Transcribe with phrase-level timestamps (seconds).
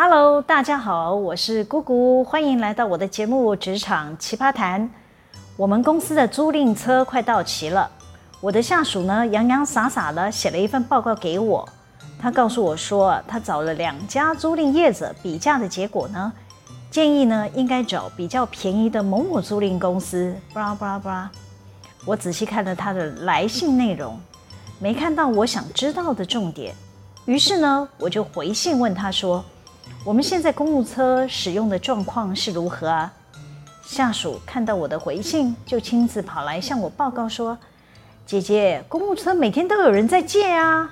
[0.00, 4.80] Hello，大家好，我是姑姑，欢迎来到我的节目《职场奇葩谈》。
[5.56, 7.90] 我们公司的租赁车快到期了，
[8.40, 11.68] 我的下属呢洋洋洒洒的写了一份报告给我。
[12.16, 16.32] 他告诉我说，他找了两家租赁业者比价的结果呢，
[16.92, 20.32] 建议呢应该找比较便宜的某某租赁公司。
[20.54, 21.30] 巴拉巴拉巴拉，
[22.04, 24.16] 我仔细看了他的来信内容，
[24.78, 26.72] 没看到我想知道的重点。
[27.24, 29.44] 于是呢，我就回信问他说
[30.08, 33.12] ：“我们现在公务车使用的状况是如何啊？”
[33.84, 37.58] 下属看到我的回信，就亲自跑来向我报告说
[38.24, 40.90] ：“姐姐，公务车每天都有人在借啊！”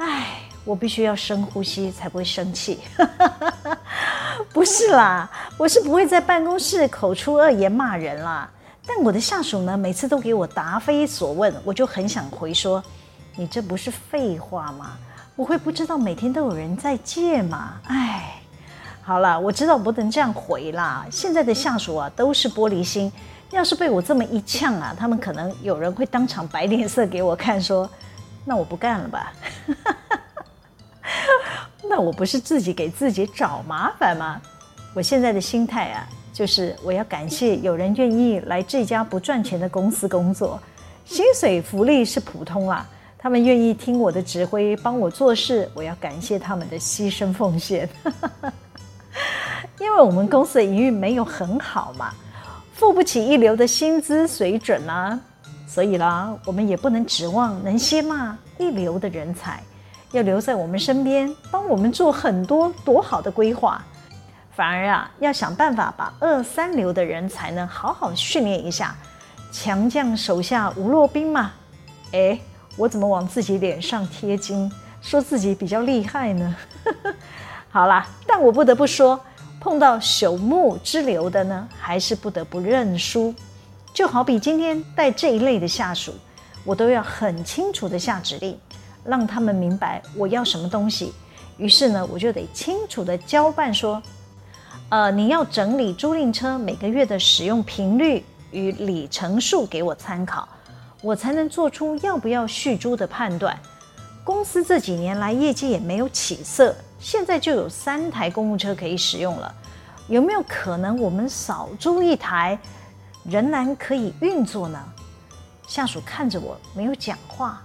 [0.00, 2.80] 唉，我必须要深呼吸才不会生气。
[4.50, 8.48] 不是啦，我是不会在办公室口出恶言骂人啦。
[8.86, 12.82] 但我的下属呢，每次都给我答非所问，我就很想回说
[13.36, 14.96] ：“你这不是废话吗？”
[15.34, 17.80] 我会不知道每天都有人在借吗？
[17.88, 18.34] 哎，
[19.02, 21.06] 好了，我知道不能这样回啦。
[21.10, 23.10] 现在的下属啊都是玻璃心，
[23.50, 27.88] 要是被我这么一呛啊，他们可能有人会当场摆脸色给我看，说
[28.44, 29.32] ：“那我不干了吧。
[31.88, 34.40] ”那我不是自己给自己找麻烦吗？
[34.94, 40.60] 我现在的心态啊，就是我要感谢有人愿意来这家不赚钱的公司工作，
[41.06, 42.86] 薪水福利是普通啦。
[43.22, 47.88] 他们愿意听我的指挥，帮我做事，我要感谢他们的牺牲奉献。
[49.78, 52.12] 因为我们公司的营运没有很好嘛，
[52.74, 55.16] 付不起一流的薪资水准啊，
[55.68, 59.62] 所以啦，我们也不能指望能吸纳一流的人才，
[60.10, 63.80] 要留在我们身边，帮我们做很多多好的规划。
[64.50, 68.96] 反而啊，要想办法把二三流的人才呢，好好训练一下，
[69.52, 71.52] 强将手下无弱兵嘛。
[72.10, 72.40] 诶
[72.76, 74.70] 我怎么往自己脸上贴金，
[75.00, 76.56] 说自己比较厉害呢？
[77.70, 79.20] 好啦，但我不得不说，
[79.60, 83.34] 碰到朽木之流的呢，还是不得不认输。
[83.94, 86.14] 就好比今天带这一类的下属，
[86.64, 88.58] 我都要很清楚地下指令，
[89.04, 91.12] 让他们明白我要什么东西。
[91.58, 94.02] 于是呢，我就得清楚地交办说，
[94.88, 100.48] 呃，你要整理租赁车每个月的使用频率与里程数给我参考。
[101.02, 103.58] 我才能做出要不要续租的判断。
[104.24, 109.52] 公司这几年来业绩也没有起色，现在就有三台公务车可以使用了，
[110.06, 112.56] 有没有可能我们少租一台，
[113.24, 114.78] 仍然可以运作呢？
[115.66, 117.62] 下属看着我没有讲话，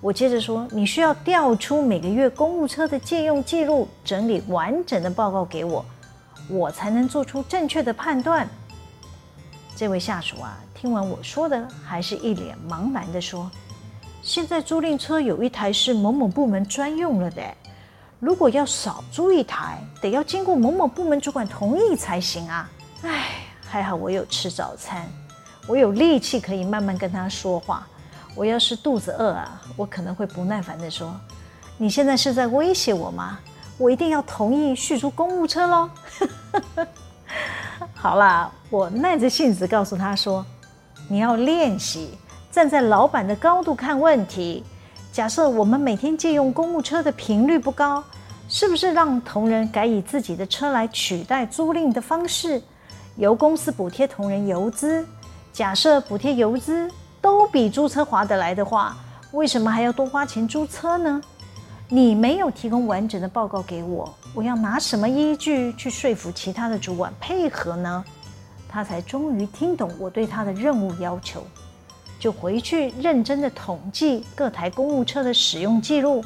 [0.00, 5.84] 我接着说：“你需要调出每个月公务车的借用记录，整理完整的报告给我，
[6.48, 8.48] 我才能做出正确的判断。”
[9.76, 13.50] 这位下属啊，听完我说的，还是一脸茫然地说
[14.20, 17.42] ：“现在租赁车有一台是某某部门专用了的，
[18.20, 23.28] 如果要少租一台，得要经过某某部门主管同意才行啊。”哎，
[23.66, 25.08] 还好我有吃早餐，
[25.66, 27.86] 我有力气可以慢慢跟他说话。
[28.34, 31.18] 我要是肚子饿啊，我可能会不耐烦地说
[31.80, 33.38] ：“你现在是在威胁我吗？
[33.78, 35.88] 我一定要同意续租公务车喽。”
[37.96, 40.44] 好啦，我耐着性子告诉他说
[41.08, 42.10] ：“你要练习
[42.50, 44.64] 站在老板的高度看问题。
[45.12, 48.02] 假设我们每天借用公务车的频率不高，
[48.48, 52.60] 是不是让同仁改以自己的车来取代租赁的方式，
[53.16, 55.06] 由公司补贴同仁油资？
[55.52, 56.90] 假设补贴油资
[57.20, 58.96] 都比租车划得来的话，
[59.32, 61.20] 为什么还要多花钱租车呢？”
[61.86, 68.02] 你没有提供完整的报告给我，我要拿什么依据去说服其他的主管配合呢？
[68.74, 71.40] 他才终于听懂我对他的任务要求，
[72.18, 76.24] 就回去认真的统计各台公务车的使用记录。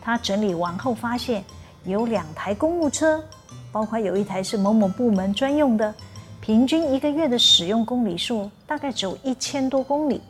[0.00, 1.44] 他整理完后发现，
[1.84, 3.22] 有两台公务车，
[3.70, 5.94] 包括有一台是某某部门专用的，
[6.40, 10.22] 平均一个月的使用公里数大概只有一千多公里，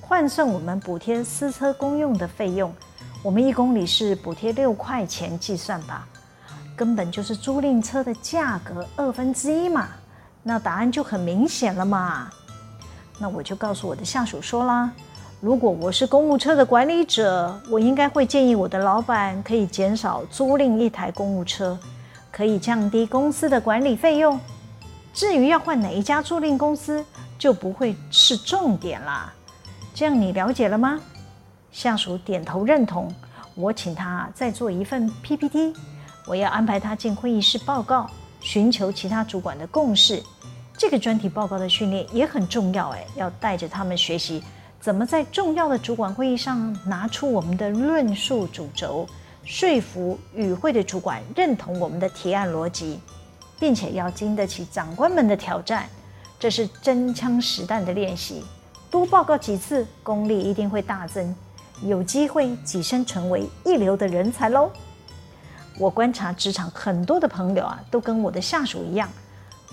[0.00, 2.74] 换算我们补贴私车公用的费用。
[3.22, 6.04] 我们一公里是补贴六块钱计算吧，
[6.74, 9.90] 根本就是租赁车的价格二分之一嘛，
[10.48, 12.30] 那答案就很明显了嘛。
[13.18, 14.88] 那我就告诉我的下属说啦，
[15.40, 21.76] 如果我是公务车的管理者，我应该会建议我的老板可以减少租赁一台公务车，
[22.30, 24.38] 可以降低公司的管理费用。
[25.12, 27.04] 至于要换哪一家租赁公司，
[27.36, 29.32] 就不会是重点啦。
[29.92, 31.00] 这样你了解了吗？
[31.72, 33.12] 下属点头认同，
[33.56, 35.74] 我请他再做一份 PPT，
[36.24, 38.08] 我要安排他进会议室报告，
[38.40, 40.22] 寻求其他主管的共识。
[40.78, 44.42] 这个专题报告的训练也很重要，哎，要带着他们学习
[44.80, 49.06] 怎么在重要的主管会议上拿出我们的论述主轴，
[49.44, 53.00] 说服与会的主管认同我们的提案逻辑，
[53.58, 55.88] 并且要经得起长官们的挑战。
[56.38, 58.44] 这是真枪实弹的练习，
[58.90, 61.34] 多报告几次，功力一定会大增，
[61.82, 64.70] 有机会跻身成为一流的人才喽。
[65.78, 69.08] 我观察职场很多的朋友啊，都跟我的下属一样，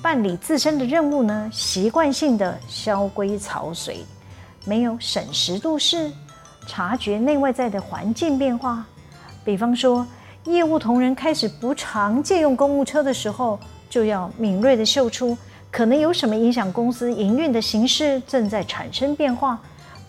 [0.02, 4.06] 办理自身的任务呢，习惯性的萧规草随，
[4.66, 6.12] 没有审时度势，
[6.68, 8.86] 察觉内外在的环境变化。
[9.46, 10.06] 比方说，
[10.46, 13.58] 业务同仁开始不常借用公务车的时候，
[13.90, 15.38] 就要敏锐地嗅出
[15.72, 19.60] 可能有什么影响公司营运的形式正在产生变化，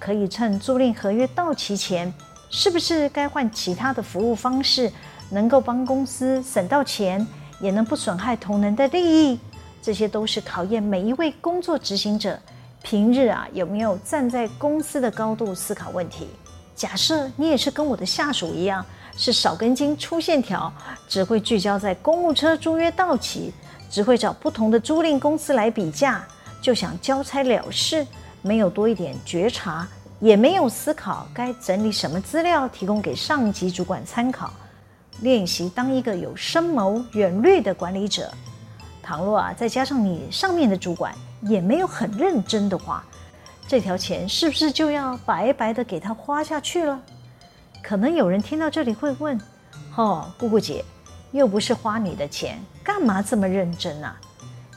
[0.00, 2.12] 可以趁租赁合约到期前，
[2.50, 4.90] 是不是该换其他的服务方式？
[5.30, 7.26] 能够帮公司省到钱，
[7.58, 9.38] 也能不损害同仁的利益，
[9.84, 12.40] 这些都是考验每一位工作执行者
[12.82, 16.26] 平日啊有没有站在公司的高度思考问题。
[16.74, 18.82] 假设你也是跟我的下属一样，
[19.14, 20.72] 是少根筋粗线条，
[21.06, 23.52] 只会聚焦在公务车租约到期，
[23.90, 26.26] 只会找不同的租赁公司来比价，
[26.62, 28.06] 就想交差了事，
[28.40, 29.86] 没有多一点觉察，
[30.18, 34.50] 也没有思考该整理什么资料提供给上级主管参考。
[35.20, 38.32] 练习当一个有深谋远虑的管理者。
[39.04, 43.04] 倘若啊，再加上你上面的主管也没有很认真的话，
[43.68, 46.98] 这条钱是不是就要白白的给他花下去了？
[47.82, 49.38] 可能有人听到这里会问
[49.94, 50.82] ：“哦，姑姑姐，
[51.32, 54.16] 又不是花你的钱，干嘛这么认真啊？”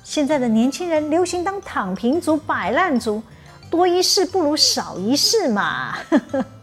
[0.04, 3.24] 现在的年轻人流行当躺平族、摆烂族，
[3.72, 5.98] 多一事不如少一事嘛。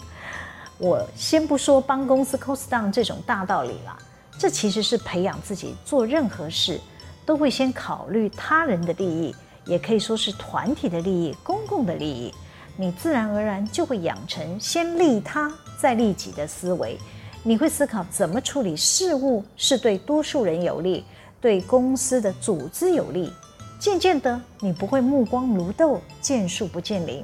[0.76, 3.96] 我先不说帮公司 cost down 这种大道理了，
[4.38, 6.78] 这其实是培养自己做任何事
[7.24, 9.34] 都会先考虑他人的利益，
[9.64, 12.32] 也可以说是团体的利益、公共的利益。
[12.76, 16.98] 你自然而然就会养成先利他再利己的思维。
[17.42, 21.04] 你会思考怎么处理事务是对多数人有利，
[21.40, 23.32] 对公司的组织有利。
[23.78, 27.22] 渐渐的，你不会目光如豆，见树不见林。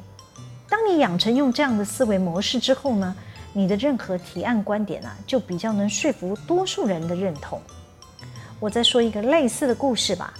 [0.68, 3.16] 当你养成用这样的思维模式之后呢，
[3.52, 7.60] 你的任何提案观点啊，就比较能说服多数人的认同。
[8.60, 10.34] 我再说一个类似的故事吧。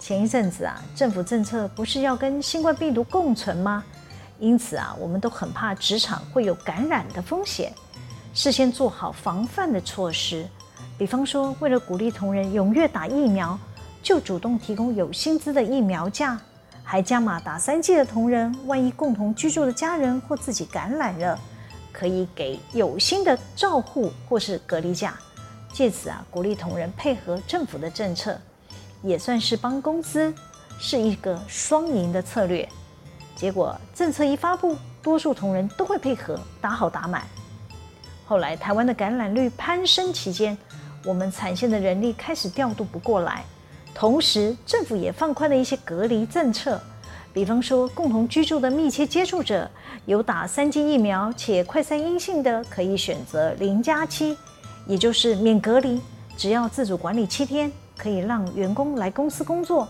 [0.00, 3.84] 前一阵子啊，政府政策不是要跟新冠病毒共存吗？
[4.38, 7.70] 因此啊，我们都很怕职场会有感染的风险，
[8.32, 10.46] 事先做好防范的措施。
[10.96, 13.58] 比方说，为了鼓励同仁踊跃打疫苗，
[14.02, 16.40] 就主动提供有薪资的疫苗假，
[16.82, 21.38] 还加码打三剂的同仁，万一共同居住的家人或自己感染了。
[21.92, 25.18] 可以给有薪的照护或是隔离假，
[25.72, 28.38] 借此啊鼓励同仁配合政府的政策，
[29.02, 30.32] 也算是帮公司
[30.78, 32.68] 是一个双赢的策略。
[33.36, 37.22] 结果政策一发布，多数同仁都会配合，打好打满。
[38.26, 40.58] 后来台湾的感染率攀升期间，
[41.04, 43.44] 我们产线的人力开始调度不过来，
[43.94, 46.80] 同时政府也放宽了一些隔离政策。
[47.32, 49.70] 比方说，共同居住的密切接触者
[50.06, 54.36] 有打三剂疫苗且快筛阴性的，可以选择零加七，
[54.88, 56.00] 也就是免隔离，
[56.36, 59.86] 只要自主管理七天，可以让员工来公司工作，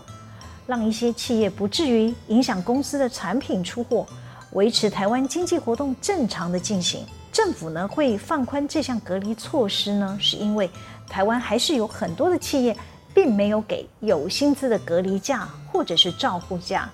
[0.67, 4.05] 让一些企业不至于影响公司的产品出货，
[4.51, 7.05] 维持台湾经济活动正常的进行。
[7.31, 10.69] 政府呢会放宽这项隔离措施呢，是因为
[11.07, 12.75] 台湾还是有很多的企业
[13.13, 16.89] 并没有给有薪资的隔离假或者是照护假。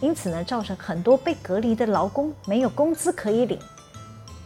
[0.00, 3.58] 因此呢，造成很多被隔离的劳工没有工资可以领，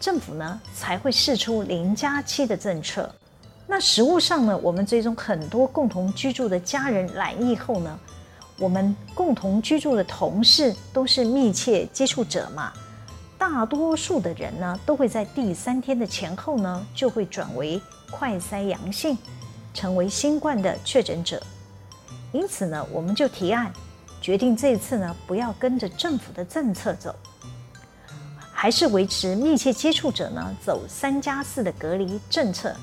[0.01, 3.11] 政府呢才会试出零加七的政策。
[3.67, 7.99] 那实务上呢，我们追踪很多共同居住的家人染疫后呢，
[8.59, 12.73] 我们共同居住的同事都是密切接触者嘛，
[13.37, 19.19] 大多数的人呢都会在第三天的前后呢就会转为快筛阳性，
[19.75, 21.43] 成为新冠的确诊者。
[22.33, 23.73] 因此呢，我们就提案。
[24.21, 27.15] 决定这次呢，不要跟着政府的政策走，
[28.59, 32.75] 还是维持密切接触者呢走三加四的隔离政策。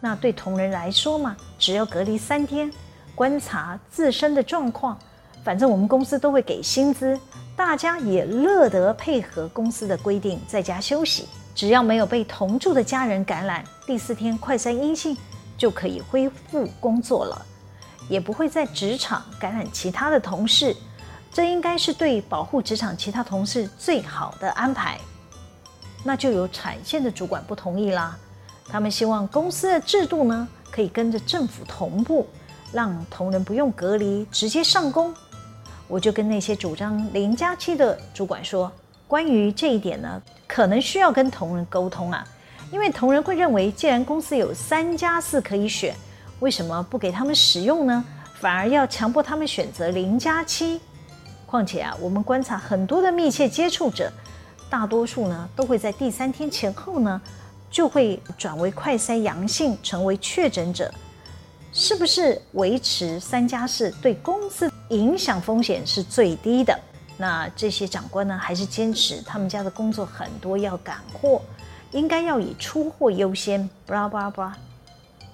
[0.00, 2.72] 那对同仁来说嘛，只要隔离三天，
[3.14, 4.98] 观察自身的状况，
[5.44, 7.20] 反正我们公司都会给薪资，
[7.54, 11.28] 大家也乐得配合公司的规定在家休息。
[11.54, 15.14] 只要没有被同住的家人感染，第四天快三阴性
[15.58, 17.46] 就可以恢复工作了。
[18.08, 20.74] 也不会在职场感染其他的同事，
[21.32, 24.98] 这应该是对保护职场其他同事最好的安排。
[26.04, 28.18] 那就有产线的主管不同意啦，
[28.68, 32.26] 他们希望公司的制度呢可以跟着政府同步，
[32.72, 35.14] 让同仁不用隔离直接上工。
[35.86, 38.70] 我就跟那些主张零加七的主管说，
[39.06, 42.24] 关于这一点呢，可能需要跟同仁沟通啊，
[42.72, 45.94] 因为同仁会认为，既然公司有三加四可以选，
[46.38, 48.04] 为什么不给他们使用呢？
[48.34, 50.80] 反而要强迫他们选择零加七？
[51.50, 54.08] 况且啊，我们观察很多的密切接触者，
[54.70, 57.20] 大多数呢都会在第三天前后呢
[57.68, 60.88] 就会转为快筛阳性，成为确诊者。
[61.72, 66.78] 是不是维持三加四对公司影响风险是最低的？
[67.16, 71.42] 那这些长官呢，还是坚持他们家的工作很多要赶货，
[71.90, 73.68] 应该要以出货优先。
[73.86, 74.56] 巴拉巴拉巴拉，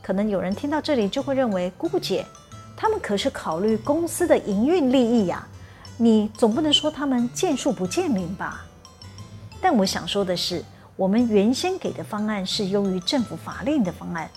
[0.03, 2.25] 可能有人听到这里就会认为，姑姑姐，
[2.75, 5.47] 他们可是考虑公司的营运利益呀，
[5.99, 8.67] 你总不能说他们见树不见林吧？
[9.62, 10.62] 但我想说的是，
[10.95, 14.31] 我们原先给的方案是优于政府法令的方案。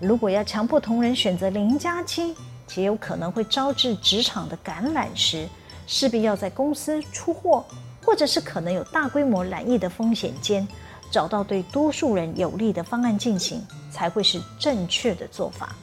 [0.00, 2.34] 如果要强迫同仁选择零加七，
[2.66, 5.48] 极有可能会招致职场的感染时，
[5.86, 7.64] 势必要在公司出货，
[8.04, 10.66] 或者是可能有大规模染疫的风险间，
[11.12, 15.76] 找到对多数人有利的方案进行，才会是正确的做法。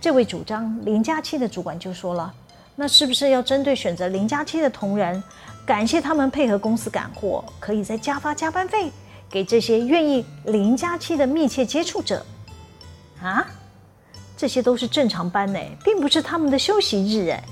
[0.00, 2.34] 这位主张零加七的主管就说了
[2.74, 5.22] ：“那是不是要针对选择零加七的同仁，
[5.66, 8.90] 感谢他们配合公司赶货，可以再加发加班费
[9.30, 12.24] 给这些愿意零加七的密切接触者？
[13.22, 13.46] 啊，
[14.36, 17.42] 这些都是正常班呢，并不是他们的休息日哎。”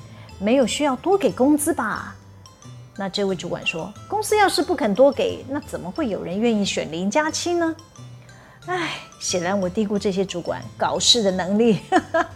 [0.42, 2.16] 没有需要多给工资吧？
[2.96, 7.76] 那这位主管说，公司要是不肯多给，那怎么会有人愿意选零加七呢？
[8.64, 11.80] 唉，显然我低估这些主管搞事的能力。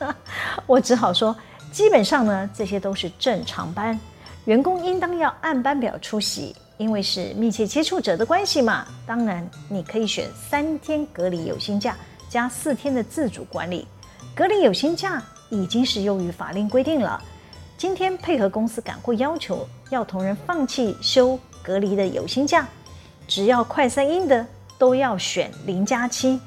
[0.66, 1.34] 我只好说，
[1.74, 3.98] 基本上呢，这些都是正常班，
[4.44, 8.86] 员工应当要按班表出席，因为是密切接触者的关系嘛。
[9.04, 11.96] 当然，你可以选三天隔离有薪假
[12.28, 13.88] 加四天的自主管理。
[14.36, 17.20] 隔离有薪假已经是优于法令规定了。
[17.76, 22.68] 今天配合公司赶货要求，要同仁放弃休隔离的有薪假，
[23.26, 24.46] 只要快三阴的
[24.78, 26.40] 都要选零加七，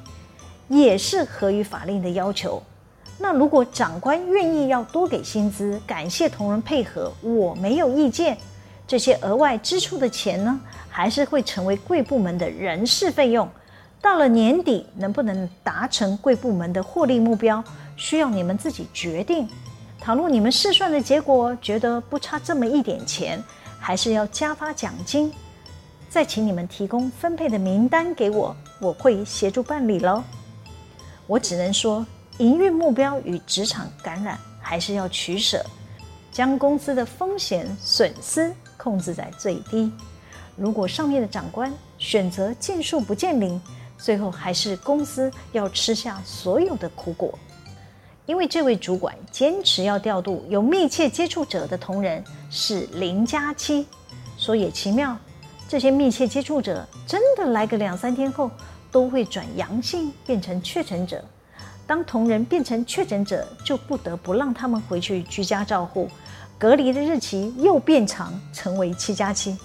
[0.70, 2.64] 也是合于法令的要求。
[3.20, 8.38] 那如果长官愿意要多给薪资，感谢同仁配合，我没有意见。
[8.88, 13.50] 这些额外支出的钱呢，还是会成为贵部门的人事费用。
[14.00, 17.62] 到了年底，能不能达成贵部门的获利目标，
[17.96, 19.50] 需要你们自己决定。
[20.00, 23.44] 倘若你们试算的结果觉得不差这么一点钱，
[23.80, 25.34] 还是要加发奖金，
[26.08, 30.24] 再请你们提供分配的名单给我，我会协助办理喽。
[31.26, 32.06] 我只能说，
[32.40, 35.66] 营运目标与职场感染还是要取舍，
[36.32, 39.92] 将公司的风险损失控制在最低。
[40.56, 43.60] 如果上面的长官选择见树不见林，
[43.98, 47.38] 最后还是公司要吃下所有的苦果。
[48.28, 53.88] 因为这位主管坚持要调度有密切接触者的同仁是零加七，
[54.38, 55.18] 说也奇妙，
[55.68, 58.52] 这些密切接触者真的来个两三天后
[58.92, 61.24] 都会转阳性变成确诊者。
[61.88, 66.10] 当同仁变成确诊者，就不得不让他们回去居家照护，
[66.60, 69.58] 隔离的日期又变长，成为七加七。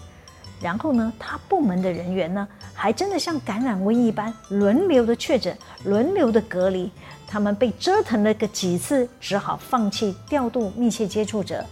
[0.60, 6.88] 然后呢，他部门的人员呢，还真的像感染瘟疫一般轮流的确诊，轮流的隔离。
[7.26, 11.64] 他们被折腾了个几次，只好放弃调度密切接触者。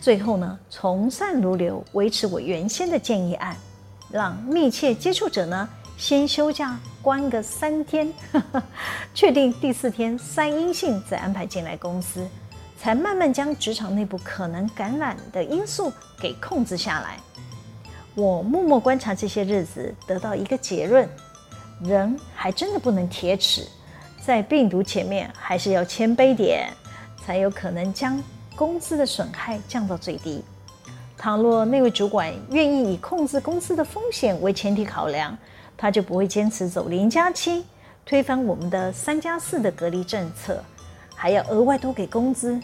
[0.00, 3.56] 最后呢，从善如流，维持我原先的建议案，
[4.10, 8.12] 让密切接触者呢先休假关个三天，
[9.14, 12.28] 确定第四天三阴性再安排进来公司，
[12.78, 17.16] 才慢慢将职场内部可能感染的因素给控制下来。
[18.14, 21.08] 我默默观察这些日子，得到一个结论：
[21.82, 23.66] 人还真的不能铁齿。
[24.22, 26.70] 在病毒前面，还是要谦卑点，
[27.24, 28.22] 才有可能将
[28.54, 30.44] 公司的损害降到最低。
[31.16, 35.36] 倘若那位主管愿意以控制公司的风险为前提考量，
[35.76, 37.64] 他就不会坚持走零加七，
[38.04, 40.62] 推翻我们的三加四的隔离政策，
[41.14, 42.60] 还要额外多给工资。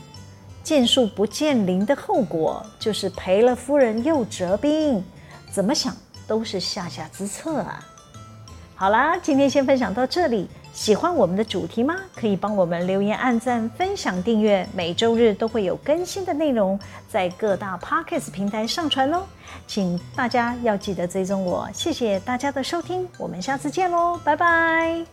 [0.62, 5.02] 见树不见林的后果就是赔了夫人又折兵，
[5.50, 7.84] 怎么想都是下下之策啊！
[8.76, 10.48] 好啦，今天先分享到这里。
[10.72, 11.94] 喜欢我们的主题吗？
[12.16, 14.66] 可以帮我们留言、按赞、分享、订阅。
[14.74, 19.22] 每周日都会有更新的内容在各大 Podcast 平台上传哦，
[19.66, 21.68] 请大家要记得追踪我。
[21.74, 25.04] 谢谢大家的收听，我们下次见喽，拜拜。